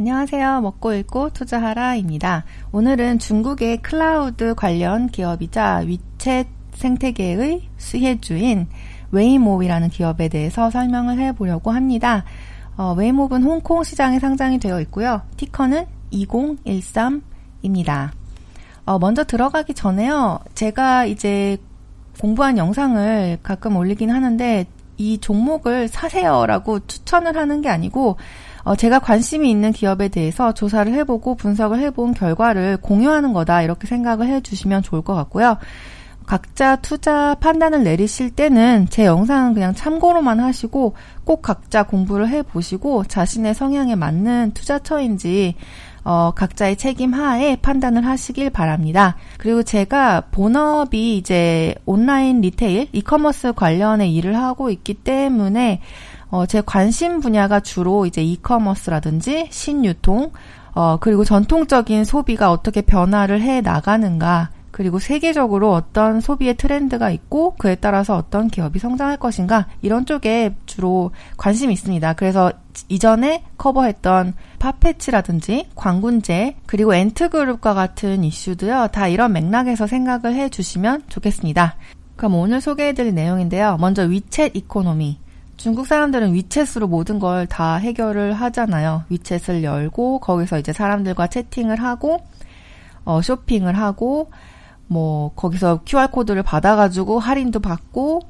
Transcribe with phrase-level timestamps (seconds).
[0.00, 0.62] 안녕하세요.
[0.62, 2.44] 먹고 읽고 투자하라입니다.
[2.72, 8.66] 오늘은 중국의 클라우드 관련 기업이자 위챗 생태계의 수혜주인
[9.10, 12.24] 웨이몹이라는 기업에 대해서 설명을 해보려고 합니다.
[12.78, 15.20] 어, 웨이몹은 홍콩 시장에 상장이 되어 있고요.
[15.36, 18.08] ticker는 2013입니다.
[18.86, 20.38] 어, 먼저 들어가기 전에요.
[20.54, 21.58] 제가 이제
[22.18, 24.64] 공부한 영상을 가끔 올리긴 하는데
[24.96, 28.16] 이 종목을 사세요라고 추천을 하는 게 아니고
[28.62, 34.26] 어, 제가 관심이 있는 기업에 대해서 조사를 해보고 분석을 해본 결과를 공유하는 거다 이렇게 생각을
[34.28, 35.56] 해주시면 좋을 것 같고요.
[36.26, 43.54] 각자 투자 판단을 내리실 때는 제 영상은 그냥 참고로만 하시고 꼭 각자 공부를 해보시고 자신의
[43.54, 45.56] 성향에 맞는 투자처인지
[46.04, 49.16] 어, 각자의 책임 하에 판단을 하시길 바랍니다.
[49.38, 55.80] 그리고 제가 본업이 이제 온라인 retail, e-commerce 관련의 일을 하고 있기 때문에
[56.30, 60.32] 어, 제 관심 분야가 주로 이제 이커머스라든지 신유통,
[60.74, 67.74] 어, 그리고 전통적인 소비가 어떻게 변화를 해 나가는가, 그리고 세계적으로 어떤 소비의 트렌드가 있고 그에
[67.74, 72.14] 따라서 어떤 기업이 성장할 것인가 이런 쪽에 주로 관심이 있습니다.
[72.14, 72.52] 그래서
[72.88, 78.88] 이전에 커버했던 파페치라든지 광군제 그리고 엔트그룹과 같은 이슈도요.
[78.92, 81.76] 다 이런 맥락에서 생각을 해 주시면 좋겠습니다.
[82.16, 83.76] 그럼 오늘 소개해드릴 내용인데요.
[83.80, 85.18] 먼저 위챗 economy.
[85.60, 89.04] 중국 사람들은 위챗으로 모든 걸 다 해결을 하잖아요.
[89.10, 92.24] 위챗을 열고 거기서 이제 사람들과 채팅을 하고
[93.04, 94.30] 어, 쇼핑을 하고
[94.86, 98.22] 뭐 거기서 QR 코드를 받아가지고 할인도 받고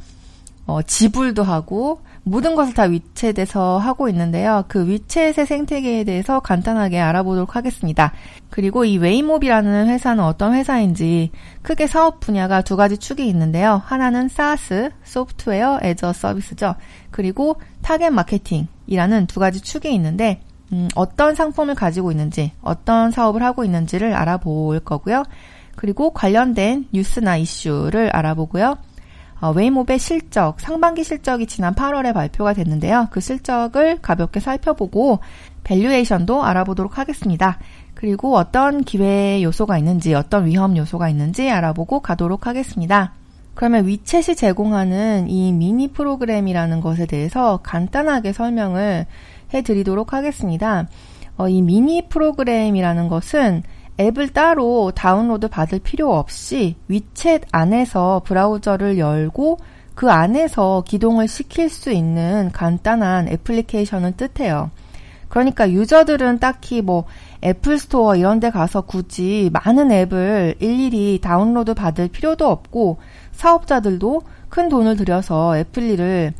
[0.66, 4.64] 어, 지불도 하고 모든 것을 다 위챗에서 하고 있는데요.
[4.68, 8.12] 그 위챗의 생태계에 대해서 간단하게 알아보도록 하겠습니다.
[8.50, 13.82] 그리고 이 웨이몹이라는 회사는 어떤 회사인지 크게 사업 분야가 두 가지 축이 있는데요.
[13.84, 16.76] 하나는 SaaS, software as a service죠.
[17.10, 20.40] 그리고 타겟 마케팅이라는 두 가지 축이 있는데
[20.72, 25.24] 음, 어떤 상품을 가지고 있는지, 어떤 사업을 하고 있는지를 알아볼 거고요.
[25.74, 28.76] 그리고 관련된 뉴스나 이슈를 알아보고요.
[29.40, 33.08] 어, 웨이몹의 실적, 상반기 실적이 지난 8월에 발표가 됐는데요.
[33.10, 35.20] 그 실적을 가볍게 살펴보고
[35.64, 37.58] valuation도 알아보도록 하겠습니다.
[37.94, 43.12] 그리고 어떤 기회 요소가 있는지, 어떤 위험 요소가 있는지 알아보고 가도록 하겠습니다.
[43.54, 49.06] 그러면 위챗이 제공하는 이 미니 프로그램이라는 것에 대해서 간단하게 설명을
[49.52, 50.86] 해드리도록 하겠습니다.
[51.36, 53.62] 어, 이 미니 프로그램이라는 것은
[54.00, 59.59] 앱을 따로 다운로드 받을 필요 없이 위챗 안에서 브라우저를 열고
[59.94, 64.71] 그 안에서 기동을 시킬 수 있는 간단한 애플리케이션을 뜻해요.
[65.28, 67.05] 그러니까 유저들은 딱히 뭐
[67.44, 72.97] 애플 스토어 이런 데 가서 굳이 많은 앱을 일일이 다운로드 받을 필요도 없고
[73.32, 76.32] 사업자들도 큰 돈을 들여서 애플리를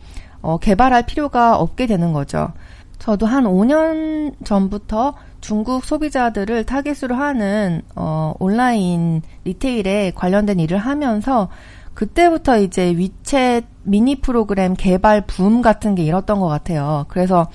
[0.43, 2.53] 어, 개발할 필요가 없게 되는 거죠.
[2.99, 11.49] 저도 한 5년 전부터 중국 소비자들을 타겟으로 하는 어, 온라인 retail에 관련된 일을 하면서
[11.95, 17.07] 그때부터 이제 위챗 미니 프로그램 개발 붐 같은 게 일었던 것 같아요.
[17.09, 17.49] 그래서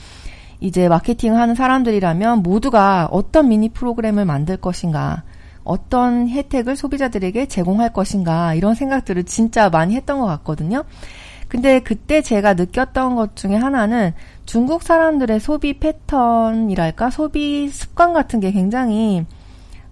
[0.59, 5.23] 이제 마케팅 하는 사람들이라면 모두가 어떤 미니 프로그램을 만들 것인가,
[5.63, 10.83] 어떤 혜택을 소비자들에게 제공할 것인가, 이런 생각들을 진짜 많이 했던 것 같거든요.
[11.55, 14.11] 근데 그때 제가 느꼈던 것 중에 하나는
[14.45, 19.25] 중국 사람들의 소비 패턴이랄까 소비 습관 같은 게 굉장히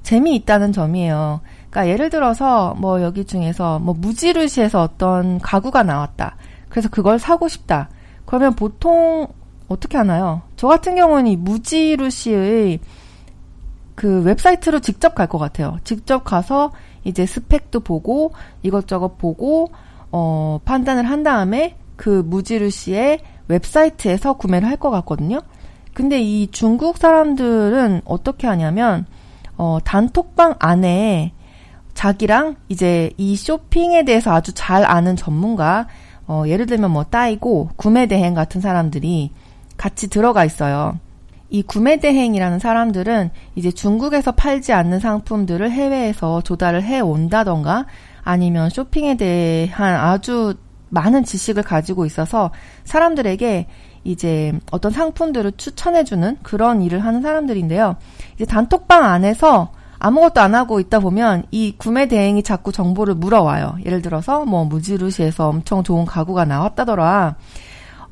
[0.01, 1.39] 재미있다는 점이에요.
[1.69, 6.35] 그러니까 예를 들어서 뭐 여기 중에서 뭐 무지르시에서 어떤 가구가 나왔다.
[6.67, 7.87] 그래서 그걸 사고 싶다.
[8.25, 9.29] 그러면 보통
[9.69, 10.41] 어떻게 하나요?
[10.57, 12.81] 저 같은 경우는 이 무지르시의
[13.95, 15.77] 그 웹사이트로 직접 갈 것 같아요.
[15.85, 16.73] 직접 가서
[17.05, 19.71] 이제 스펙도 보고 이것저것 보고
[20.13, 25.41] 어 판단을 한 다음에 그 무지르시의 웹사이트에서 구매를 할 것 같거든요.
[25.93, 29.05] 근데 이 중국 사람들은 어떻게 하냐면
[29.57, 31.33] 어, 단톡방 안에
[31.93, 35.87] 자기랑 이제 이 쇼핑에 대해서 아주 잘 아는 전문가,
[36.27, 39.31] 어, 예를 들면 뭐 따이고 구매대행 같은 사람들이
[39.77, 40.97] 같이 들어가 있어요.
[41.49, 47.85] 이 구매대행이라는 사람들은 이제 중국에서 팔지 않는 상품들을 해외에서 조달을 해 온다던가
[48.23, 50.55] 아니면 쇼핑에 대한 아주
[50.89, 52.51] 많은 지식을 가지고 있어서
[52.83, 53.67] 사람들에게
[54.03, 57.95] 이제 어떤 상품들을 추천해주는 그런 일을 하는 사람들인데요.
[58.35, 63.77] 이제 단톡방 안에서 아무것도 안 하고 있다 보면 이 구매 대행이 자꾸 정보를 물어와요.
[63.85, 67.35] 예를 들어서 뭐 무지루시에서 엄청 좋은 가구가 나왔다더라.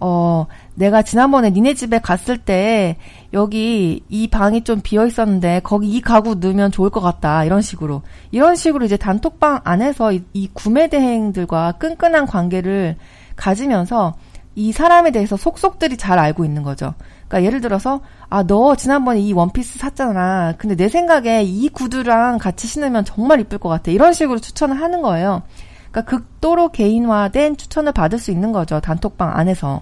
[0.01, 2.97] 어, 내가 지난번에 니네 집에 갔을 때
[3.33, 7.45] 여기 이 방이 좀 비어 있었는데 거기 이 가구 넣으면 좋을 것 같다.
[7.45, 8.01] 이런 식으로.
[8.31, 12.97] 이런 식으로 이제 단톡방 안에서 이, 이 구매 대행들과 끈끈한 관계를
[13.35, 14.15] 가지면서
[14.55, 16.95] 이 사람에 대해서 속속들이 잘 알고 있는 거죠.
[17.27, 20.55] 그러니까 예를 들어서 아 너 지난번에 이 원피스 샀잖아.
[20.57, 23.91] 근데 내 생각에 이 구두랑 같이 신으면 정말 이쁠 것 같아.
[23.91, 25.43] 이런 식으로 추천을 하는 거예요.
[25.91, 28.79] 그러니까 극도로 개인화된 추천을 받을 수 있는 거죠.
[28.79, 29.81] 단톡방 안에서.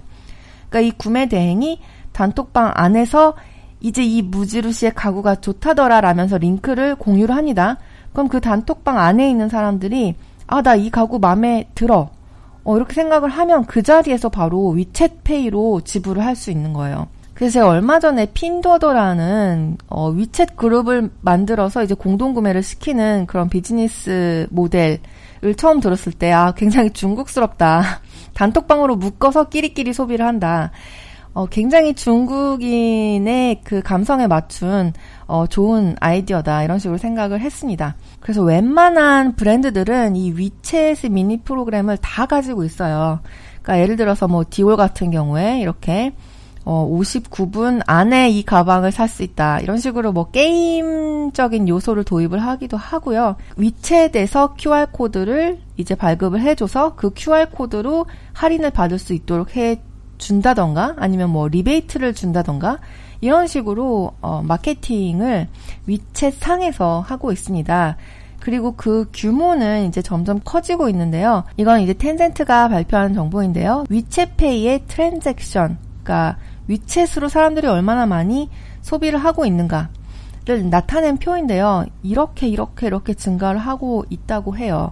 [0.70, 1.80] 그러니까 이 구매 대행이
[2.14, 3.34] 단톡방 안에서
[3.82, 7.78] 이제 이 무지루 씨의 가구가 좋다더라 라면서 링크를 공유를 합니다.
[8.14, 10.16] 그럼 그 단톡방 안에 있는 사람들이
[10.48, 12.10] 아, 나 이 가구 마음에 들어.
[12.64, 17.08] 어, 이렇게 생각을 하면 그 자리에서 바로 위챗페이로 지불을 할 수 있는 거예요.
[17.34, 24.46] 그래서 제가 얼마 전에 핀도더라는 어, 위챗 그룹을 만들어서 이제 공동 구매를 시키는 그런 비즈니스
[24.50, 25.00] 모델을
[25.56, 28.02] 처음 들었을 때, 아, 굉장히 중국스럽다.
[28.34, 30.72] 단톡방으로 묶어서 끼리끼리 소비를 한다.
[31.34, 34.94] 어, 굉장히 중국인의 그 감성에 맞춘
[35.28, 37.96] 어, 좋은 아이디어다 이런 식으로 생각을 했습니다.
[38.20, 43.20] 그래서 웬만한 브랜드들은 이 위챗 미니 프로그램을 다 가지고 있어요.
[43.62, 46.14] 그러니까 예를 들어서 뭐 디올 같은 경우에 이렇게
[46.66, 49.60] 어, 59분 안에 이 가방을 살 수 있다.
[49.60, 53.36] 이런 식으로 뭐 게임적인 요소를 도입을 하기도 하고요.
[53.58, 59.82] 위챗에서 QR코드를 이제 발급을 해줘서 그 QR코드로 할인을 받을 수 있도록 해
[60.20, 62.80] 준다던가 아니면 뭐 리베이트를 준다던가
[63.22, 65.48] 이런 식으로 어, 마케팅을
[65.88, 67.98] 위챗 상에서 하고 있습니다.
[68.40, 71.44] 그리고 그 규모는 이제 점점 커지고 있는데요.
[71.58, 73.86] 이건 이제 텐센트가 발표한 정보인데요.
[73.90, 76.38] 위챗페이의 transaction, 그러니까
[76.70, 78.50] 위챗으로 사람들이 얼마나 많이
[78.82, 81.86] 소비를 하고 있는가를 나타낸 표인데요.
[82.04, 84.92] 이렇게 이렇게 이렇게 증가를 하고 있다고 해요.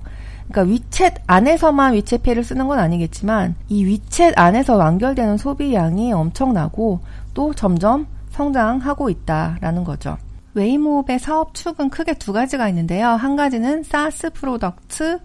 [0.50, 7.02] 그러니까 위챗 안에서만 위챗페이를 쓰는 건 아니겠지만 이 위챗 안에서 완결되는 소비량이 엄청나고
[7.34, 10.18] 또 점점 성장하고 있다라는 거죠.
[10.54, 13.10] 웨이몹의 사업 축은 크게 두 가지가 있는데요.
[13.10, 15.20] 한 가지는 SaaS product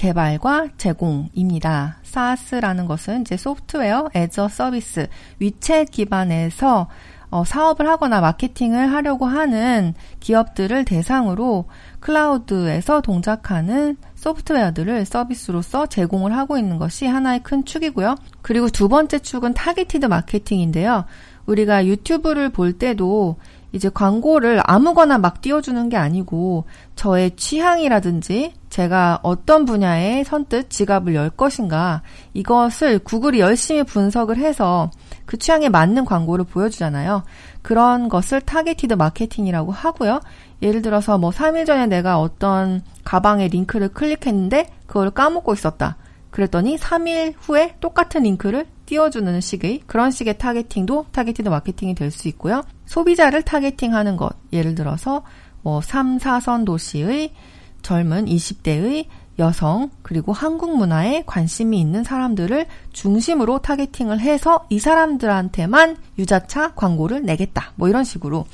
[0.00, 1.98] 개발과 제공입니다.
[2.04, 5.08] SaaS라는 것은 이제 software as a service
[5.42, 6.88] 위챗 기반에서
[7.30, 11.66] 어, 사업을 하거나 마케팅을 하려고 하는 기업들을 대상으로
[12.00, 18.14] 클라우드에서 동작하는 소프트웨어들을 서비스로서 제공을 하고 있는 것이 하나의 큰 축이고요.
[18.40, 21.04] 그리고 두 번째 축은 targeted marketing인데요.
[21.44, 23.36] 우리가 유튜브를 볼 때도
[23.72, 26.64] 이제 광고를 아무거나 막 띄워주는 게 아니고
[26.96, 32.02] 저의 취향이라든지 제가 어떤 분야에 선뜻 지갑을 열 것인가
[32.34, 34.90] 이것을 구글이 열심히 분석을 해서
[35.26, 37.22] 그 취향에 맞는 광고를 보여주잖아요.
[37.62, 40.20] 그런 것을 targeted marketing이라고 하고요.
[40.62, 45.96] 예를 들어서 뭐 3일 전에 내가 어떤 가방의 링크를 클릭했는데 그걸 까먹고 있었다.
[46.30, 52.64] 그랬더니 3일 후에 똑같은 링크를 띄워주는 식의 그런 식의 targeting도 targeted marketing이 될 수 있고요.
[52.86, 55.22] 소비자를 targeting하는 것, 예를 들어서
[55.62, 57.32] 뭐 3, 4선 도시의
[57.82, 59.06] 젊은 20대의
[59.38, 67.72] 여성 그리고 한국 문화에 관심이 있는 사람들을 중심으로 targeting을 해서 이 사람들한테만 유자차 광고를 내겠다.
[67.76, 68.44] 뭐 이런 식으로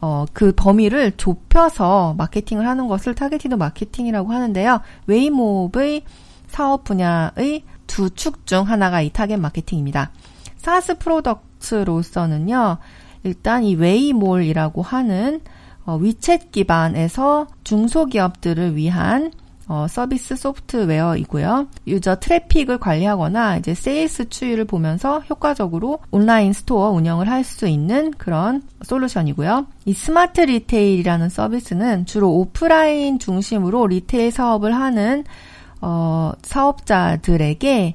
[0.00, 4.80] 어, 그 범위를 좁혀서 마케팅을 하는 것을 targeted marketing이라고 하는데요.
[5.08, 6.04] 웨이몹의
[6.46, 7.64] 사업 분야의
[7.96, 10.10] 두 축 중 하나가 이 타겟 마케팅입니다.
[10.58, 12.76] SaaS product로서는요,
[13.22, 15.40] 일단 이 웨이몰이라고 하는
[15.86, 19.32] 어, 위챗 기반에서 중소기업들을 위한
[19.68, 21.68] 어, 서비스 소프트웨어이고요.
[21.86, 28.62] 유저 트래픽을 관리하거나 이제 sales 추이를 보면서 효과적으로 온라인 스토어 운영을 할 수 있는 그런
[28.84, 29.66] 솔루션이고요.
[29.86, 35.24] 이 smart retail이라는 서비스는 주로 오프라인 중심으로 retail 사업을 하는
[35.88, 37.94] 어, 사업자들에게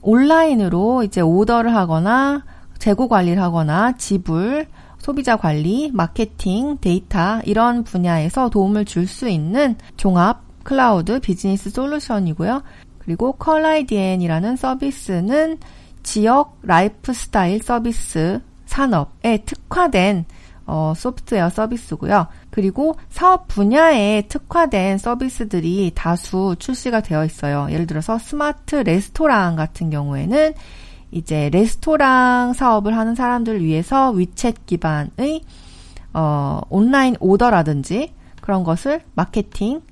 [0.00, 2.44] 온라인으로 이제 오더를 하거나
[2.78, 4.66] 재고 관리를 하거나 지불,
[4.98, 12.62] 소비자 관리, 마케팅, 데이터 이런 분야에서 도움을 줄 수 있는 종합 클라우드 비즈니스 솔루션이고요.
[12.98, 15.58] 그리고 컬라이디엔이라는 서비스는
[16.02, 20.24] 지역 라이프스타일 서비스 산업에 특화된
[20.66, 22.26] 어, 소프트웨어 서비스고요.
[22.50, 27.66] 그리고 사업 분야에 특화된 서비스들이 다수 출시가 되어 있어요.
[27.70, 30.52] 예를 들어서 스마트 레스토랑 같은 경우에는
[31.10, 35.42] 이제 레스토랑 사업을 하는 사람들을 위해서 위챗 기반의
[36.14, 39.82] 어, 온라인 오더라든지 그런 것을 마케팅,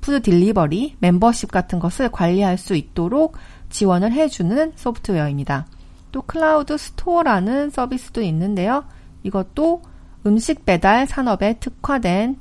[0.00, 3.36] food delivery, 멤버십 같은 것을 관리할 수 있도록
[3.68, 5.66] 지원을 해주는 소프트웨어입니다.
[6.12, 8.84] 또 클라우드 스토어라는 서비스도 있는데요.
[9.22, 9.82] 이것도
[10.26, 12.36] 음식 배달 산업에 특화된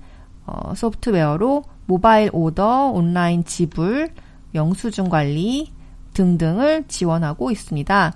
[0.46, 4.10] 어, 소프트웨어로 모바일 오더, 온라인 지불,
[4.54, 5.72] 영수증 관리
[6.14, 8.14] 등등을 지원하고 있습니다.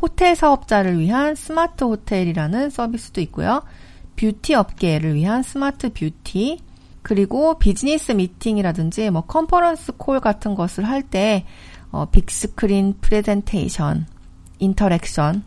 [0.00, 3.62] 호텔 사업자를 위한 스마트 호텔이라는 서비스도 있고요.
[4.16, 6.60] 뷰티 업계를 위한 스마트 뷰티,
[7.02, 11.46] 그리고 비즈니스 미팅이라든지 뭐 컨퍼런스 콜 같은 것을 할때
[11.90, 14.06] 어, big screen presentation,
[14.58, 15.42] interaction,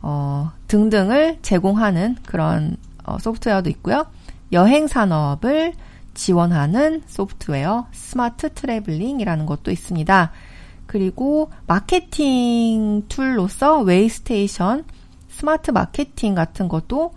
[0.00, 4.06] 어, 등등을 제공하는 그런 어, 소프트웨어도 있고요.
[4.52, 5.72] 여행 산업을
[6.14, 10.32] 지원하는 소프트웨어 Smart Traveling이라는 것도 있습니다.
[10.86, 14.84] 그리고 마케팅 툴로서 웨이스테이션,
[15.28, 17.12] Smart Marketing 같은 것도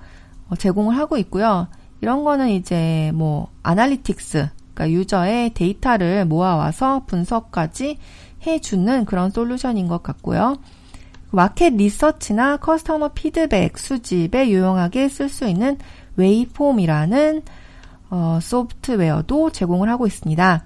[0.50, 1.68] 어, 제공을 하고 있고요.
[2.02, 7.98] 이런 거는 이제 뭐 analytics, 그러니까 유저의 데이터를 모아와서 분석까지
[8.46, 10.58] 해주는 그런 솔루션인 것 같고요.
[11.32, 15.78] market research나 customer feedback 수집에 유용하게 쓸 수 있는
[16.18, 17.42] 웨이폼이라는
[18.10, 20.66] 어, 소프트웨어도 제공을 하고 있습니다.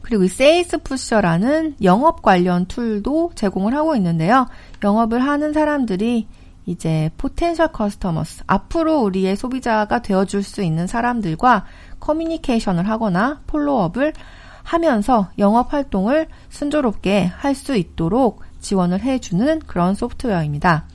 [0.00, 4.46] 그리고 이 Sales Pusher라는 영업 관련 툴도 제공을 하고 있는데요.
[4.82, 6.28] 영업을 하는 사람들이
[6.64, 11.64] 이제 potential customers 앞으로 우리의 소비자가 되어줄 수 있는 사람들과
[12.00, 14.12] 커뮤니케이션을 하거나 follow up을
[14.62, 20.86] 하면서 영업 활동을 순조롭게 할 수 있도록 지원을 해주는 그런 소프트웨어입니다.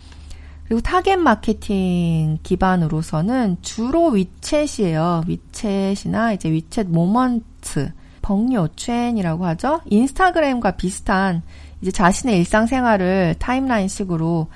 [0.66, 5.26] 그리고 타겟 마케팅 기반으로서는 주로 위챗이에요.
[5.28, 7.92] 위챗이나 이제 위챗 Moment,
[8.22, 9.82] 朋友圈이라고 하죠.
[9.86, 11.42] 인스타그램과 비슷한
[11.82, 14.48] 이제 자신의 일상생활을 타임라인식으로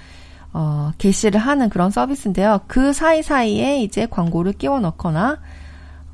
[0.54, 2.62] 어, 게시를 하는 그런 서비스인데요.
[2.68, 5.40] 그 사이사이에 이제 광고를 끼워 넣거나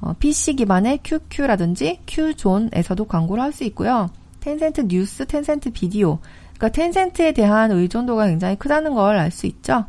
[0.01, 4.09] 어, PC 기반의 QQ라든지 Qzone에서도 광고를 할 수 있고요.
[4.39, 6.17] 텐센트 뉴스, 텐센트 비디오.
[6.61, 9.85] 그러니까 텐센트에 대한 의존도가 굉장히 크다는 걸 알 수 있죠.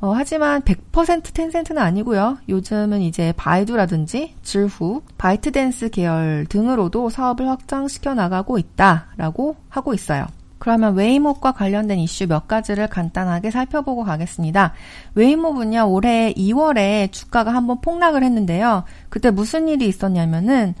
[0.00, 2.38] 어, 하지만 100% 텐센트는 아니고요.
[2.48, 10.26] 요즘은 이제 바이두라든지 질후, 바이트댄스 계열 등으로도 사업을 확장시켜 나가고 있다라고 하고 있어요.
[10.58, 14.72] 그러면 웨이몹과 관련된 이슈 몇 가지를 간단하게 살펴보고 가겠습니다.
[15.14, 18.84] 웨이몹은요, 올해 2월에 주가가 한번 폭락을 했는데요.
[19.10, 20.74] 그때 무슨 일이 있었냐면은,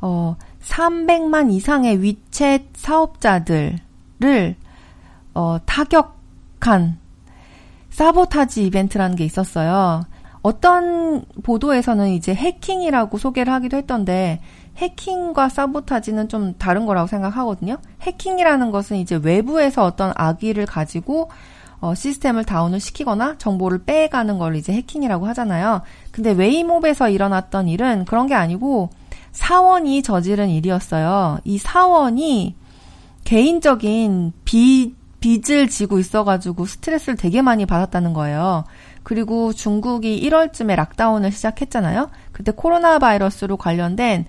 [0.00, 4.56] 어, 300만 이상의 위챗 사업자들을,
[5.34, 6.98] 어, 타격한
[7.90, 10.02] 사보타지 이벤트라는 게 있었어요.
[10.42, 14.40] 어떤 보도에서는 이제 해킹이라고 소개를 하기도 했던데,
[14.76, 17.78] 해킹과 사보타지는 좀 다른 거라고 생각하거든요.
[18.02, 21.30] 해킹이라는 것은 이제 외부에서 어떤 악의를 가지고
[21.80, 25.82] 어, 시스템을 다운을 시키거나 정보를 빼가는 걸 이제 해킹이라고 하잖아요.
[26.10, 28.90] 근데 웨이몹에서 일어났던 일은 그런 게 아니고
[29.32, 31.38] 사원이 저지른 일이었어요.
[31.44, 32.56] 이 사원이
[33.24, 38.64] 개인적인 빚, 빚을 지고 있어가지고 스트레스를 되게 많이 받았다는 거예요.
[39.02, 42.10] 그리고 중국이 1월쯤에 락다운을 시작했잖아요.
[42.32, 44.26] 그때 코로나 바이러스로 관련된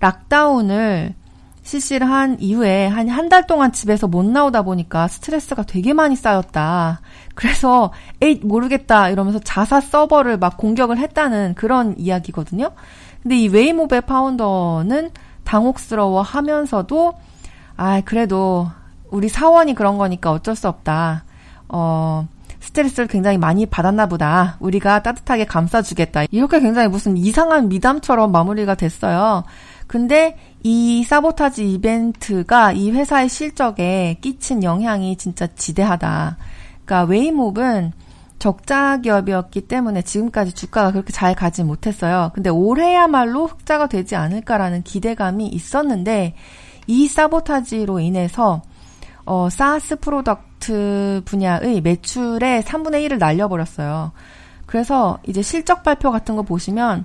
[0.00, 1.14] 락다운을
[1.62, 7.00] 실시를 한 이후에 한 한 달 동안 집에서 못 나오다 보니까 스트레스가 되게 많이 쌓였다.
[7.34, 12.72] 그래서 에이 모르겠다 이러면서 자사 서버를 막 공격을 했다는 그런 이야기거든요.
[13.22, 15.10] 근데 이 웨이몹의 founder는
[15.44, 17.12] 당혹스러워 하면서도
[17.76, 18.68] 아 그래도
[19.10, 21.24] 우리 사원이 그런 거니까 어쩔 수 없다.
[21.68, 22.26] 어
[22.60, 24.56] 스트레스를 굉장히 많이 받았나 보다.
[24.60, 26.24] 우리가 따뜻하게 감싸주겠다.
[26.30, 29.44] 이렇게 굉장히 무슨 이상한 미담처럼 마무리가 됐어요.
[29.86, 36.36] 근데 이 sabotage event가 이 회사의 실적에 끼친 영향이 진짜 지대하다.
[36.84, 37.92] 그러니까 웨이몹은
[38.38, 42.30] 적자 기업이었기 때문에 지금까지 주가가 그렇게 잘 가지 못했어요.
[42.34, 46.34] 근데 올해야말로 흑자가 되지 않을까라는 기대감이 있었는데
[46.86, 48.62] 이 sabotage로 인해서
[49.24, 54.12] 어, SaaS product 분야의 매출의 3분의 1을 날려버렸어요.
[54.66, 57.04] 그래서 이제 실적 발표 같은 거 보시면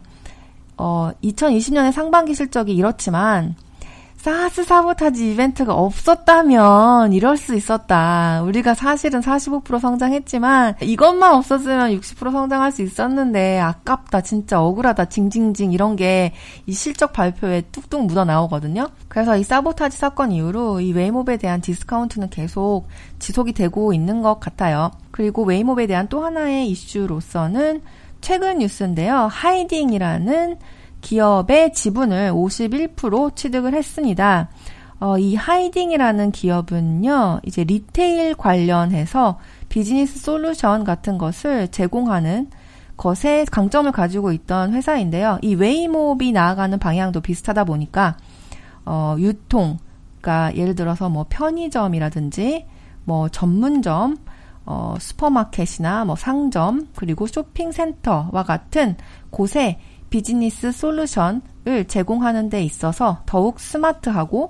[0.77, 3.55] 어, 2020년의 상반기 실적이 이렇지만
[4.25, 8.41] SaaS sabotage event가 없었다면 이럴 수 있었다.
[8.41, 14.21] 우리가 사실은 45% 성장했지만 이것만 없었으면 60% 성장할 수 있었는데 아깝다.
[14.21, 15.05] 진짜 억울하다.
[15.05, 16.33] 징징징 이런 게
[16.65, 18.89] 이 실적 발표에 뚝뚝 묻어 나오거든요.
[19.07, 22.87] 그래서 이 사보타지 사건 이후로 이 웨이몹에 대한 디스카운트는 계속
[23.19, 24.91] 지속이 되고 있는 것 같아요.
[25.11, 27.81] 그리고 웨이몹에 대한 또 하나의 이슈로서는
[28.21, 29.27] 최근 뉴스인데요.
[29.31, 30.57] 하이딩이라는
[31.05, 34.49] 기업의 지분을 51% 취득을 했습니다.
[34.99, 39.37] 어, 이 하이딩이라는 기업은요, 이제 retail 관련해서
[39.69, 42.49] 비즈니스 솔루션 같은 것을 제공하는
[42.97, 45.37] 것에 강점을 가지고 있던 회사인데요.
[45.43, 48.17] 이 웨이몹이 나아가는 방향도 비슷하다 보니까,
[48.85, 49.77] 어, 유통,
[50.21, 52.65] 그러니까 예를 들어서 뭐 편의점이라든지,
[53.03, 54.17] 뭐 전문점,
[54.65, 58.95] 어, 슈퍼마켓이나 뭐 상점, 그리고 쇼핑센터와 같은
[59.29, 59.77] 곳에
[60.15, 64.47] 비즈니스 솔루션을 제공하는 데 있어서 더욱 스마트하고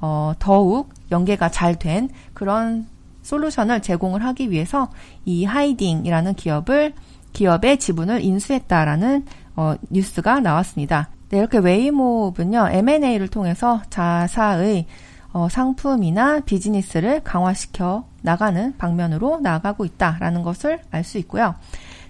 [0.00, 2.88] 어, 더욱 연계가 잘 된 그런
[3.22, 4.90] 솔루션을 제공을 하기 위해서
[5.24, 6.94] 이 하이딩이라는 기업을
[7.32, 11.10] 기업의 지분을 인수했다라는 어, 뉴스가 나왔습니다.
[11.28, 14.86] 네, 이렇게 웨이모브는요 M&A를 통해서 자사의
[15.32, 21.54] 어, 상품이나 비즈니스를 강화시켜 나가는 방면으로 나아가고 있다라는 것을 알 수 있고요.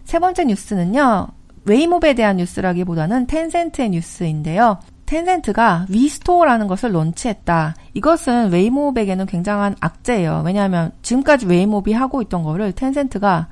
[0.05, 1.29] 세 번째 뉴스는요.
[1.67, 4.79] 웨이몹에 대한 뉴스라기보다는 텐센트의 뉴스인데요.
[5.07, 7.75] 텐센트가 WeStore라는 것을 launch했다.
[7.95, 10.43] 이것은 웨이몹에게는 굉장한 악재예요.
[10.45, 13.49] 왜냐하면 지금까지 웨이몹이 하고 있던 거를 텐센트가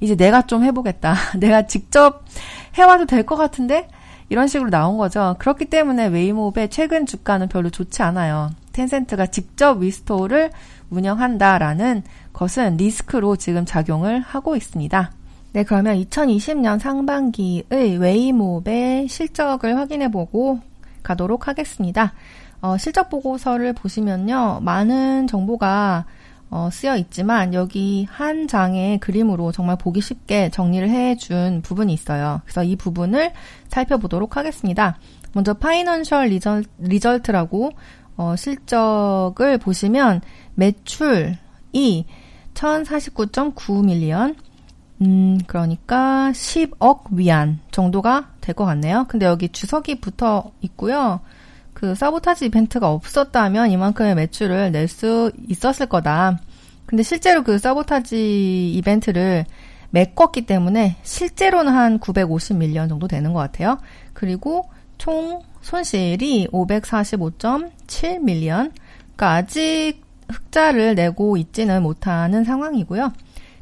[0.00, 1.14] 이제 내가 좀 해보겠다.
[1.38, 2.24] 내가 직접
[2.76, 3.88] 해와도 될 것 같은데?
[4.28, 5.34] 이런 식으로 나온 거죠.
[5.40, 8.50] 그렇기 때문에 웨이몹의 최근 주가는 별로 좋지 않아요.
[8.72, 10.50] 텐센트가 직접 위스토어를
[10.90, 15.10] 운영한다라는 것은 리스크로 지금 작용을 하고 있습니다.
[15.52, 20.60] 네, 그러면 2020년 상반기의 웨이몹의 실적을 확인해 보고
[21.02, 22.12] 가도록 하겠습니다.
[22.60, 24.60] 어, 실적 보고서를 보시면요.
[24.62, 26.04] 많은 정보가
[26.50, 32.42] 어, 쓰여 있지만 여기 한 장의 그림으로 정말 보기 쉽게 정리를 해준 부분이 있어요.
[32.44, 33.32] 그래서 이 부분을
[33.68, 34.98] 살펴보도록 하겠습니다.
[35.32, 37.70] 먼저 financial resul, result라고
[38.16, 40.20] 어, 실적을 보시면
[40.54, 42.06] 매출이
[42.54, 44.36] 1049.9 million
[45.02, 49.06] 음, 그러니까 10억 위안 정도가 될 것 같네요.
[49.08, 51.20] 근데 여기 주석이 붙어 있고요.
[51.72, 56.38] 그 사보타지 이벤트가 없었다면 이만큼의 매출을 낼 수 있었을 거다.
[56.84, 59.46] 근데 실제로 그 사보타지 이벤트를
[59.90, 63.78] 메꿨기 때문에 실제로는 한 950밀리언 정도 되는 것 같아요.
[64.12, 68.72] 그리고 총 손실이 545.7밀리언.
[69.16, 73.12] 그러니까 아직 흑자를 내고 있지는 못하는 상황이고요.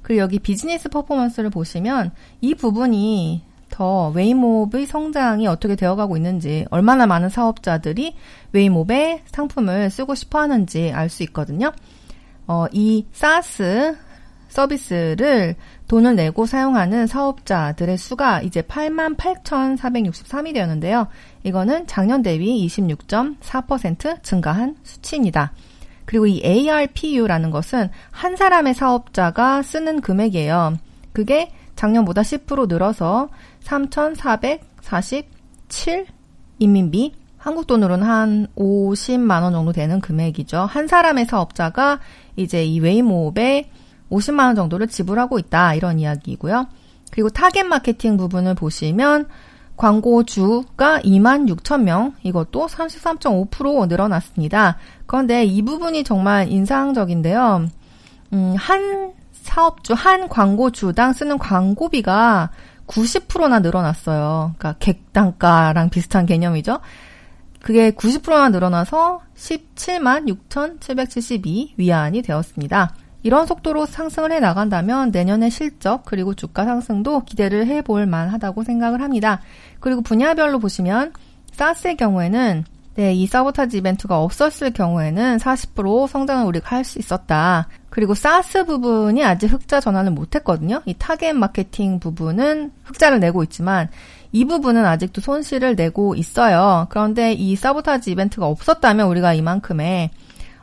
[0.09, 7.29] 그리고 여기 비즈니스 퍼포먼스를 보시면 이 부분이 더 웨이몹의 성장이 어떻게 되어가고 있는지, 얼마나 많은
[7.29, 8.15] 사업자들이
[8.53, 11.73] 웨이몹의 상품을 쓰고 싶어 하는지 알 수 있거든요.
[12.47, 13.99] 어, 이 사스
[14.49, 15.57] 서비스를
[15.89, 21.09] 돈을 내고 사용하는 사업자들의 수가 이제 88,463이 되었는데요.
[21.45, 25.53] 이거는 작년 대비 26.4% 증가한 수치입니다.
[26.09, 30.79] 그리고 이 ARPU라는 것은 한 사람의 사업자가 쓰는 금액이에요.
[31.13, 33.29] 그게 작년보다 10% 늘어서
[33.61, 36.07] 3,447
[36.61, 40.61] 인민비, 한국 돈으로는 한 50만 원 정도 되는 금액이죠.
[40.61, 42.01] 한 사람의 사업자가
[42.37, 43.71] 이제 이 웨이몹에
[44.11, 46.69] 50만 원 정도를 지불하고 있다 이런 이야기이고요.
[47.11, 49.29] 그리고 타겟 마케팅 부분을 보시면
[49.79, 54.77] 광고주가 2만 6천 명, 이것도 33.5% 늘어났습니다.
[55.07, 57.69] 그런데 이 부분이 정말 인상적인데요.
[58.33, 62.51] 음, 한 사업주, 한 광고주당 쓰는 광고비가
[62.87, 64.55] 90%나 늘어났어요.
[64.59, 66.81] 그러니까 객단가랑 비슷한 개념이죠.
[67.61, 72.95] 그게 90%나 늘어나서 17만 6,772 위안이 되었습니다.
[73.29, 79.43] 이런 속도로 상승을 해 나간다면 내년의 실적 그리고 주가 상승도 기대를 해볼 만하다고 생각을 합니다.
[79.81, 81.13] 그리고 분야별로 보시면
[81.53, 82.65] SaaS의 경우에는
[82.95, 87.69] 네, 이 sabotage event가 없었을 경우에는 40% 성장을 우리가 할 수 있었다.
[87.91, 90.81] 그리고 SaaS 부분이 아직 흑자 전환을 못했거든요.
[90.87, 93.91] 이 타겟 마케팅 부분은 흑자를 내고 있지만
[94.33, 96.87] 이 부분은 아직도 손실을 내고 있어요.
[96.89, 100.09] 그런데 이 사보타지 이벤트가 없었다면 우리가 이만큼의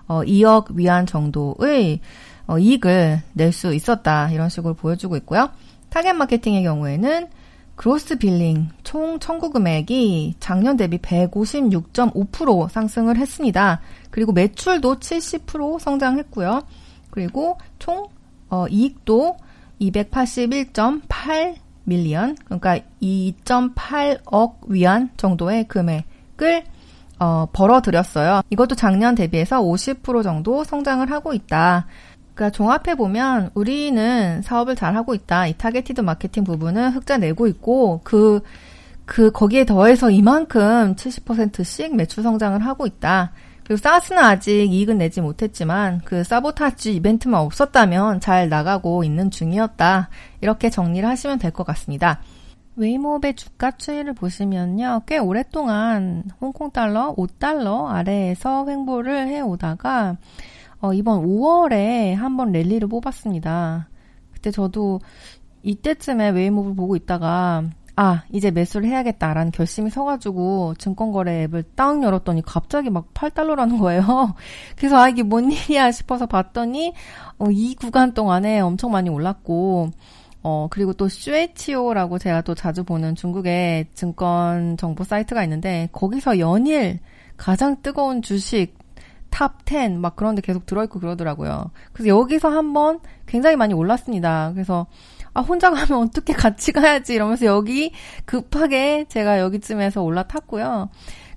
[0.08, 2.00] 어, 2억 위안 정도의
[2.48, 4.30] 어, 이익을 낼 수 있었다.
[4.32, 5.50] 이런 식으로 보여주고 있고요.
[5.90, 7.28] 타겟 마케팅의 경우에는
[7.76, 13.82] gross billing 총 청구 금액이 작년 대비 156.5% 상승을 했습니다.
[14.12, 16.64] 그리고 매출도 70% 성장했고요.
[17.12, 18.08] 그리고 총
[18.50, 19.38] 어, 이익도
[19.82, 26.64] 281.8 million 그러니까 2.8억 위안 정도의 금액을
[27.20, 28.42] 어, 벌어들였어요.
[28.50, 31.88] 이것도 작년 대비해서 50% 정도 성장을 하고 있다.
[32.36, 35.48] 그러니까 종합해 보면 우리는 사업을 잘 하고 있다.
[35.48, 42.86] 이 targeted marketing 부분은 흑자 내고 있고 그그 거기에 더해서 이만큼 70%씩 매출 성장을 하고
[42.86, 43.32] 있다.
[43.64, 50.10] 그리고 SaaS는 아직 이익은 내지 못했지만 그 사보타지 이벤트만 없었다면 잘 나가고 있는 중이었다.
[50.42, 52.20] 이렇게 정리를 하시면 될 것 같습니다.
[52.76, 55.04] Weimob의 주가 추이를 보시면요.
[55.08, 60.18] 꽤 오랫동안 홍콩 달러 5달러 아래에서 횡보를 해 오다가
[60.80, 63.90] 어, 이번 5월에 한번 랠리를 뽑았습니다.
[64.32, 65.00] 그때 저도
[65.64, 67.64] 이때쯤에 Weimob을 보고 있다가
[67.98, 74.36] 아, 이제 매수를 해야겠다라는 결심이 서가지고 증권거래 앱을 딱 열었더니 갑자기 막 8달러라는 거예요.
[74.76, 76.94] 그래서 아, 이게 뭔 일이야 싶어서 봤더니
[77.40, 79.92] 어, 이 구간 동안에 엄청 많이 올랐고
[80.44, 87.00] 어, 그리고 또 Xueqiu라고 제가 또 자주 보는 중국의 증권 정보 사이트가 있는데 거기서 연일
[87.38, 88.78] 가장 뜨거운 주식
[89.36, 91.72] top 10 막 그런 데 계속 들어있고 그러더라고요.
[91.92, 94.52] 그래서 여기서 한번 굉장히 많이 올랐습니다.
[94.54, 94.88] 그래서
[95.34, 97.92] 아, 혼자 가면 어떻게 같이 가야지 이러면서 여기
[98.24, 100.90] 급하게 제가 여기쯤에서 올라탔고요.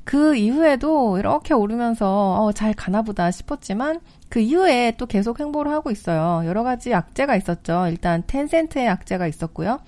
[0.05, 5.91] 그 이후에도 이렇게 오르면서 어, 잘 가나 보다 싶었지만 그 이후에 또 계속 행보를 하고
[5.91, 6.47] 있어요.
[6.47, 7.89] 여러 가지 악재가 있었죠.
[7.89, 9.81] 일단 텐센트의 악재가 있었고요.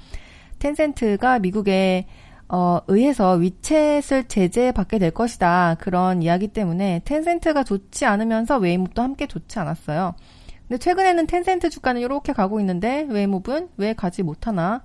[0.59, 2.07] 텐센트가 미국에
[2.53, 5.77] 어, 의해서 위챗을 제재받게 될 것이다.
[5.79, 10.15] 그런 이야기 때문에 텐센트가 좋지 않으면서 웨이몹도 함께 좋지 않았어요.
[10.67, 14.83] 근데 최근에는 텐센트 주가는 이렇게 가고 있는데 웨이몹은 왜 가지 못하나?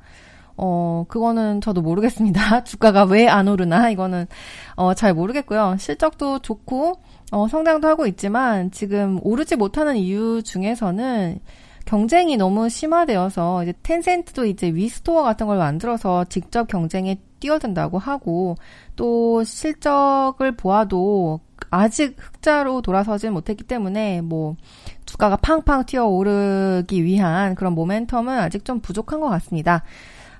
[0.57, 2.63] 어, 그거는 저도 모르겠습니다.
[2.65, 3.89] 주가가 왜 안 오르나?
[3.89, 4.27] 이거는,
[4.75, 5.75] 어, 잘 모르겠고요.
[5.79, 6.93] 실적도 좋고,
[7.31, 11.39] 어, 성장도 하고 있지만, 지금 오르지 못하는 이유 중에서는,
[11.85, 18.55] 경쟁이 너무 심화되어서 이제 텐센트도 이제 위스토어 같은 걸 만들어서 직접 경쟁에 뛰어든다고 하고
[18.95, 24.55] 또 실적을 보아도 아직 흑자로 돌아서질 못했기 때문에 뭐
[25.05, 29.83] 주가가 팡팡 튀어 오르기 위한 그런 모멘텀은 아직 좀 부족한 것 같습니다.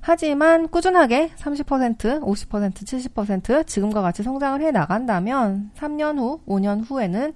[0.02, 7.34] 하지만 꾸준하게 30%, 50%, 70% 지금과 같이 성장을 해 나간다면 3년 후, 5년 후에는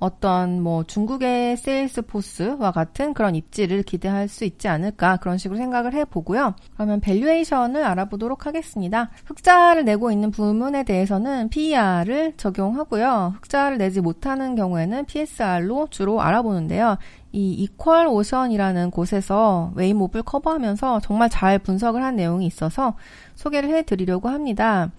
[0.00, 6.54] 어떤 뭐 중국의 Salesforce와 같은 그런 입지를 기대할 수 있지 않을까 그런 식으로 생각을 해보고요.
[6.74, 9.10] 그러면 valuation을 알아보도록 하겠습니다.
[9.26, 13.34] 흑자를 내고 있는 부문에 대해서는 PER을 적용하고요.
[13.36, 16.96] 흑자를 내지 못하는 경우에는 PSR로 주로 알아보는데요.
[17.32, 22.96] 이 EqualOcean이라는 곳에서 Weimob을 커버하면서 정말 잘 분석을 한 내용이 있어서
[23.36, 24.90] 소개를 해드리려고 합니다.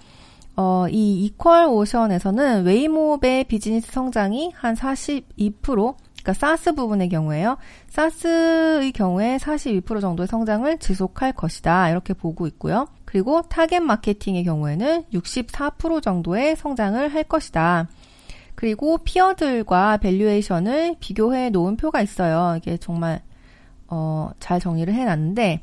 [0.55, 7.57] 어, 이 EqualOcean에서는 Weimob의 비즈니스 성장이 한 42%, 그러니까 SaaS 부분의 경우에요.
[7.87, 11.89] SaaS의 경우에 42% 정도의 성장을 지속할 것이다.
[11.89, 12.87] 이렇게 보고 있고요.
[13.05, 17.87] 그리고 타겟 마케팅의 경우에는 64% 정도의 성장을 할 것이다.
[18.55, 22.55] 그리고 peer들과 valuation을 비교해 놓은 표가 있어요.
[22.57, 23.21] 이게 정말
[23.87, 25.61] 어, 잘 정리를 해놨는데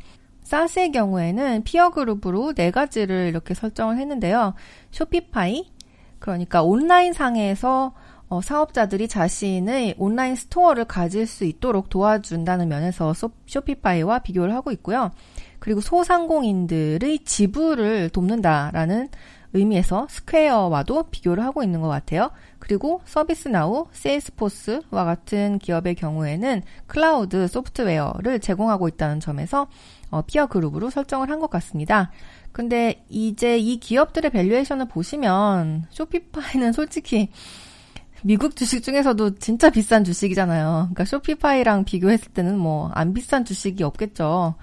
[0.48, 4.54] SaaS의 경우에는 peer group으로 네 가지를 이렇게 설정을 했는데요.
[4.92, 5.70] Shopify,
[6.18, 7.92] 그러니까 온라인 상에서
[8.30, 13.12] 어, 사업자들이 자신의 온라인 스토어를 가질 수 있도록 도와준다는 면에서
[13.46, 15.10] Shopify와 비교를 하고 있고요.
[15.58, 19.08] 그리고 소상공인들의 지불을 돕는다라는
[19.52, 22.30] 의미에서 Square와도 비교를 하고 있는 것 같아요.
[22.58, 29.68] 그리고 ServiceNow, Salesforce와 같은 기업의 경우에는 클라우드 소프트웨어를 제공하고 있다는 점에서
[30.10, 32.10] 어, peer group으로 설정을 한 것 같습니다.
[32.52, 37.28] 근데 이제 이 기업들의 valuation을 보시면 Shopify는 솔직히
[38.22, 40.88] 미국 주식 중에서도 진짜 비싼 주식이잖아요.
[40.90, 44.56] 그러니까 Shopify랑 비교했을 때는 뭐 안 비싼 주식이 없겠죠.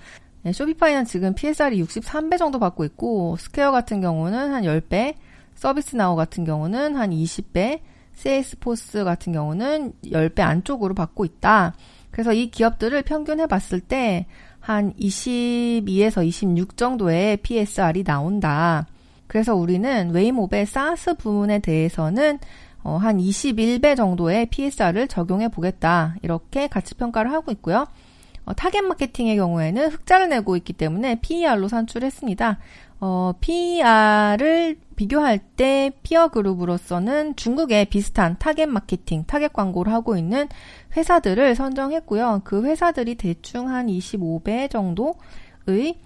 [0.44, 5.16] 네, Shopify는 지금 PSR이 63배 정도 받고 있고 Square 같은 경우는 한 10배,
[5.56, 7.80] ServiceNow 같은 경우는 한 20배,
[8.14, 11.74] Salesforce 같은 경우는 10배 안쪽으로 받고 있다.
[12.12, 14.26] 그래서 이 기업들을 평균해 봤을 때
[14.66, 18.88] 한 22에서 26 정도의 PSR이 나온다.
[19.28, 22.40] 그래서 우리는 Weimob의 SaaS 부문에 대해서는
[22.82, 26.16] 어, 한 21배 정도의 PSR을 적용해 보겠다.
[26.24, 27.86] 이렇게 가치 평가를 하고 있고요.
[28.46, 32.58] 어, 타겟 마케팅의 경우에는 흑자를 내고 있기 때문에 PER로 산출했습니다.
[33.08, 40.48] 어, PER을 비교할 때 peer group으로서는 중국의 비슷한 타겟 마케팅, 타겟 광고를 하고 있는
[40.98, 42.42] 회사들을 선정했고요.
[42.44, 46.00] 그 회사들이 대충 한 25배 정도의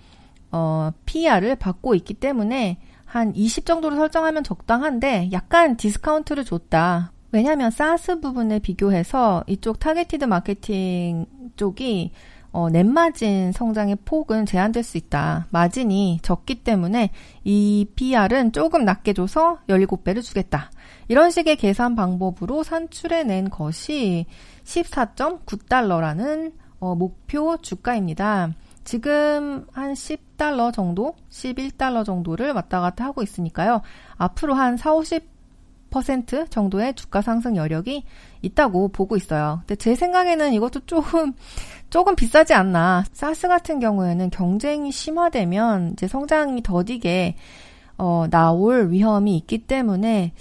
[0.51, 7.13] 어, PER을 받고 있기 때문에 한 20 정도로 설정하면 적당한데 약간 discount를 줬다.
[7.31, 12.11] 왜냐하면 SaaS 부분에 비교해서 이쪽 targeted marketing 쪽이
[12.51, 15.47] 어, 넷마진 성장의 폭은 제한될 수 있다.
[15.51, 17.11] 마진이 적기 때문에
[17.43, 20.71] 이 PR은 조금 낮게 줘서 17배를 주겠다.
[21.07, 24.25] 이런 식의 계산 방법으로 산출해낸 것이
[24.63, 28.53] 14.9달러라는 어, 목표 주가입니다.
[28.83, 33.81] 지금 한 10달러 정도, 11달러 정도를 왔다 갔다 하고 있으니까요.
[34.17, 35.21] 앞으로 한 4, 50%
[36.49, 38.03] 정도의 주가 상승 여력이
[38.41, 39.59] 있다고 보고 있어요.
[39.61, 41.33] 근데 제 생각에는 이것도 조금
[41.89, 43.03] 조금 비싸지 않나.
[43.11, 47.35] 사스 같은 경우에는 경쟁이 심화되면 이제 성장이 더디게
[47.97, 50.33] 어, 나올 위험이 있기 때문에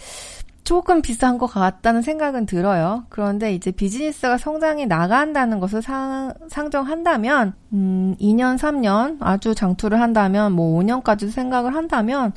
[0.65, 3.07] 조금 비싼 것 같다는 생각은 들어요.
[3.09, 10.79] 그런데 이제 비즈니스가 성장이 나간다는 것을 상, 상정한다면, 음, 2년, 3년 아주 장투를 한다면, 뭐
[10.79, 12.33] 5년까지도 생각을 한다면,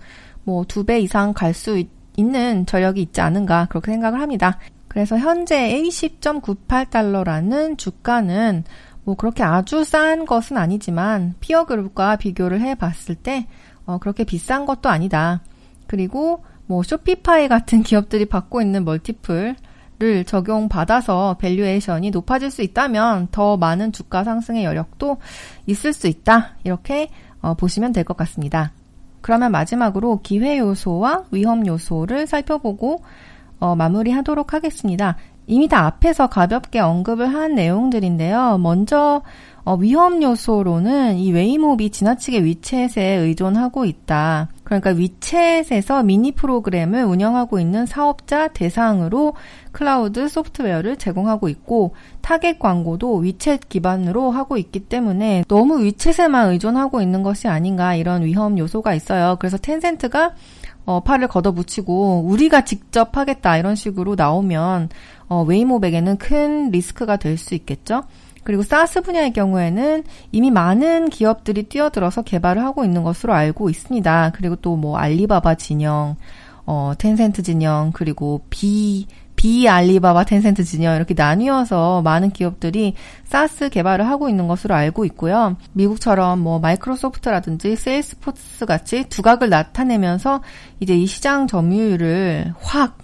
[0.46, 4.60] 뭐 두 배 이상 갈 수 있 는 전력이 있지 않은가, 그렇게 생각을 합니다.
[4.88, 8.64] 그래서 현재 A10.98달러라는 주가는
[9.04, 13.48] 뭐 그렇게 아주 싼 것은 아니지만 peer group과 비교를 해 봤을 때
[13.86, 15.42] 어, 그렇게 비싼 것도 아니다.
[15.88, 19.56] 그리고 뭐 Shopify 같은 기업들이 받고 있는 multiple을
[20.26, 25.18] 적용받아서 valuation이 높아질 수 있다면 더 많은 주가 상승의 여력도
[25.68, 26.56] 있을 수 있다.
[26.64, 27.10] 이렇게
[27.42, 28.72] 어, 보시면 될 것 같습니다.
[29.22, 33.04] 그러면 마지막으로 기회 요소와 위험 요소를 살펴보고
[33.60, 35.18] 어, 마무리하도록 하겠습니다.
[35.48, 38.58] 이미 다 앞에서 가볍게 언급을 한 내용들인데요.
[38.58, 39.22] 먼저
[39.64, 44.50] 어, 위험 요소로는 이 Weimob이 지나치게 위챗에 의존하고 있다.
[44.64, 49.34] 그러니까 위챗에서 미니 프로그램을 운영하고 있는 사업자 대상으로
[49.72, 57.22] 클라우드 소프트웨어를 제공하고 있고 타겟 광고도 위챗 기반으로 하고 있기 때문에 너무 위챗에만 의존하고 있는
[57.22, 59.36] 것이 아닌가 이런 위험 요소가 있어요.
[59.40, 60.34] 그래서 Tencent가
[60.86, 64.90] 어, 팔을 걷어붙이고 우리가 직접 하겠다 이런 식으로 나오면
[65.28, 68.04] 어, 웨이몹에게는 큰 리스크가 될 수 있겠죠.
[68.44, 74.32] 그리고 SaaS 분야의 경우에는 이미 많은 기업들이 뛰어들어서 개발을 하고 있는 것으로 알고 있습니다.
[74.36, 76.16] 그리고 또 뭐 알리바바 진영,
[76.66, 84.08] 어, 텐센트 진영, 그리고 비, 비 알리바바 텐센트 진영 이렇게 나뉘어서 많은 기업들이 SaaS 개발을
[84.08, 85.56] 하고 있는 것으로 알고 있고요.
[85.74, 90.42] 미국처럼 뭐 마이크로소프트라든지 세일즈포스 같이 두각을 나타내면서
[90.80, 92.98] 이제 이 시장 점유율을 확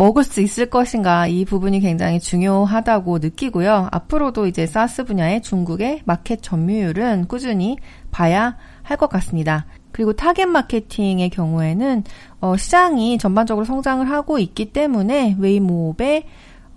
[0.00, 3.88] 먹을 수 있을 것인가 이 부분이 굉장히 중요하다고 느끼고요.
[3.92, 7.76] 앞으로도 이제 SaaS 분야의 중국의 마켓 점유율은 꾸준히
[8.10, 9.66] 봐야 할 것 같습니다.
[9.92, 12.04] 그리고 타겟 마케팅의 경우에는
[12.40, 16.24] 어, 시장이 전반적으로 성장을 하고 있기 때문에 웨이몹의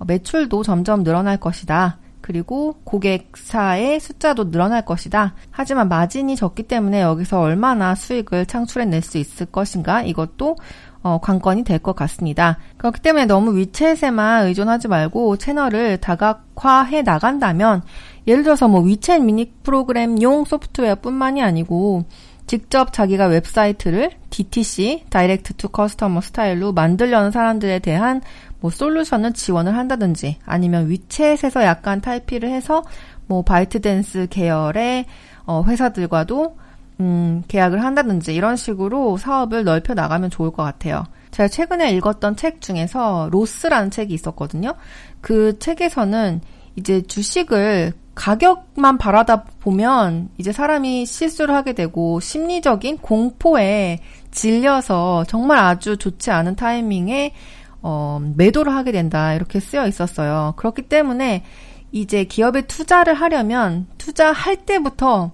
[0.05, 1.99] 매출도 점점 늘어날 것이다.
[2.19, 5.35] 그리고 고객사의 숫자도 늘어날 것이다.
[5.49, 10.57] 하지만 마진이 적기 때문에 여기서 얼마나 수익을 창출해낼 수 있을 것인가 이것도
[11.03, 12.57] 어, 관건이 될 것 같습니다.
[12.77, 17.81] 그렇기 때문에 너무 위챗에만 의존하지 말고 채널을 다각화해 나간다면
[18.25, 22.05] 예를 들어서 뭐 위챗 미니 프로그램용 소프트웨어뿐만이 아니고
[22.47, 28.21] 직접 자기가 웹사이트를 DTC, direct to customer 스타일로 만들려는 사람들에 대한
[28.59, 32.83] 뭐 솔루션을 지원을 한다든지 아니면 위챗에서 약간 탈피를 해서
[33.27, 35.05] 뭐 바이트댄스 계열의
[35.45, 36.57] 어, 회사들과도
[36.99, 41.03] 음, 계약을 한다든지 이런 식으로 사업을 넓혀 나가면 좋을 것 같아요.
[41.31, 44.75] 제가 최근에 읽었던 책 중에서 로스라는 책이 있었거든요.
[45.21, 46.41] 그 책에서는
[46.75, 55.97] 이제 주식을 가격만 바라다 보면 이제 사람이 실수를 하게 되고 심리적인 공포에 질려서 정말 아주
[55.97, 57.33] 좋지 않은 타이밍에
[57.81, 60.53] 어, 매도를 하게 된다 이렇게 쓰여 있었어요.
[60.57, 61.43] 그렇기 때문에
[61.91, 65.31] 이제 기업에 투자를 하려면 투자할 때부터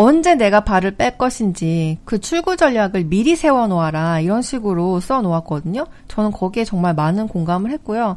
[0.00, 5.86] 언제 내가 발을 뺄 것인지 그 출구 전략을 미리 세워 놓아라 이런 식으로 써 놓았거든요.
[6.06, 8.16] 저는 거기에 정말 많은 공감을 했고요.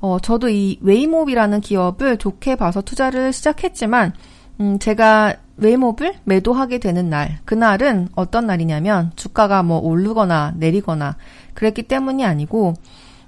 [0.00, 4.14] 어, 저도 이 웨이몹이라는 기업을 좋게 봐서 투자를 시작했지만
[4.60, 11.16] 음, 제가 웨이몹을 매도하게 되는 날, 그날은 어떤 날이냐면 주가가 뭐 오르거나 내리거나
[11.52, 12.72] 그랬기 때문이 아니고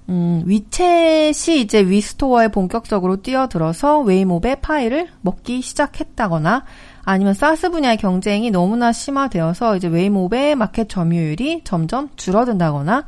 [0.08, 6.64] 음, 위챗이 이제 위스토어에 본격적으로 뛰어들어서 웨이몹의 파이를 먹기 시작했다거나
[7.04, 13.04] 아니면 SaaS 분야의 경쟁이 너무나 심화되어서 이제 웨이몹의 마켓 점유율이 점점 줄어든다거나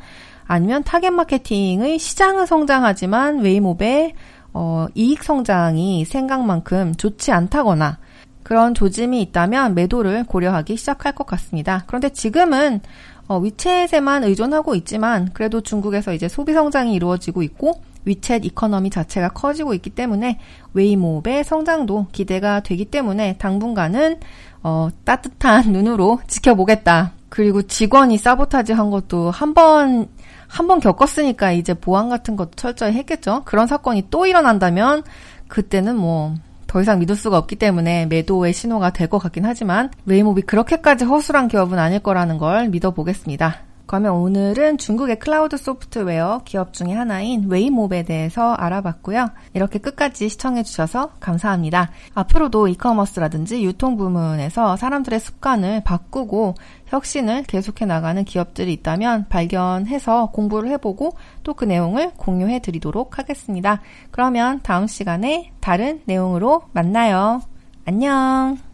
[0.46, 4.14] 아니면 타겟 마케팅의 시장은 성장하지만 웨이몹의
[4.54, 7.98] 어, 이익 성장이 생각만큼 좋지 않다거나
[8.42, 11.84] 그런 조짐이 있다면 매도를 고려하기 시작할 것 같습니다.
[11.86, 12.80] 그런데 지금은
[13.28, 19.74] 어, 위챗에만 의존하고 있지만 그래도 중국에서 이제 소비 성장이 이루어지고 있고 위챗 economy 자체가 커지고
[19.74, 20.38] 있기 때문에
[20.74, 24.18] 웨이몹의 성장도 기대가 되기 때문에 당분간은
[24.62, 27.12] 어, 따뜻한 눈으로 지켜보겠다.
[27.28, 30.08] 그리고 직원이 사보타지 한 것도 한 번,
[30.48, 33.42] 한 번 겪었으니까 이제 보안 같은 것도 철저히 했겠죠.
[33.44, 35.02] 그런 사건이 또 일어난다면
[35.48, 36.34] 그때는 뭐
[36.72, 41.48] 더 이상 믿을 수가 없기 때문에 매도의 신호가 될 것 같긴 하지만 웨이몹이 그렇게까지 허술한
[41.48, 43.71] 기업은 아닐 거라는 걸 믿어보겠습니다.
[43.92, 49.28] 그러면 오늘은 중국의 클라우드 소프트웨어 기업 중의 하나인 웨이몹에 대해서 알아봤고요.
[49.52, 51.90] 이렇게 끝까지 시청해주셔서 감사합니다.
[52.14, 56.54] 앞으로도 이커머스라든지 유통 부문에서 사람들의 습관을 바꾸고
[56.86, 61.12] 혁신을 계속해 나가는 기업들이 있다면 발견해서 공부를 해보고
[61.44, 63.82] 또 그 내용을 공유해 드리도록 하겠습니다.
[64.10, 67.42] 그러면 다음 시간에 다른 내용으로 만나요.
[67.84, 68.71] 안녕!